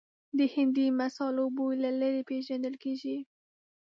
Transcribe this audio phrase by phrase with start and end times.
[0.37, 3.17] د هندي مسالو بوی له لرې پېژندل کېږي.